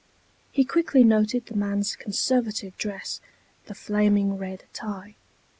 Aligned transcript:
He 0.51 0.65
quickly 0.65 1.03
noted 1.03 1.45
the 1.45 1.55
man's 1.55 1.95
conservative 1.95 2.75
dress, 2.75 3.21
the 3.67 3.75
flaming 3.75 4.35
red 4.35 4.63
tie. 4.73 5.13